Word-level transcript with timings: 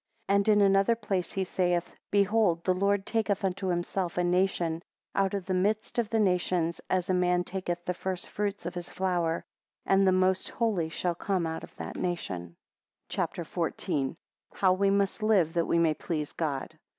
8 0.27 0.33
And 0.33 0.47
in 0.49 0.61
another 0.61 0.95
place 0.95 1.33
he 1.33 1.43
saith, 1.43 1.93
Behold 2.09 2.63
the 2.63 2.73
Lord 2.73 3.05
taketh 3.05 3.45
unto 3.45 3.67
himself 3.67 4.17
a 4.17 4.23
nation, 4.23 4.81
out 5.13 5.35
of 5.35 5.45
the 5.45 5.53
midst 5.53 5.99
of 5.99 6.09
the 6.09 6.17
nations, 6.19 6.81
as 6.89 7.07
a 7.07 7.13
man 7.13 7.43
taketh 7.43 7.85
the 7.85 7.93
first 7.93 8.27
fruits 8.27 8.65
of 8.65 8.73
his 8.73 8.91
flour; 8.91 9.43
and 9.85 10.07
the 10.07 10.11
Most 10.11 10.49
Holy 10.49 10.89
shall 10.89 11.13
come 11.13 11.45
out 11.45 11.63
of 11.63 11.75
that 11.75 11.97
nation. 11.97 12.55
CHAPTER 13.09 13.43
XIV. 13.43 14.15
How 14.55 14.73
we 14.73 14.89
must 14.89 15.21
live 15.21 15.53
that 15.53 15.67
we 15.67 15.77
may 15.77 15.93
please 15.93 16.33
God. 16.33 16.79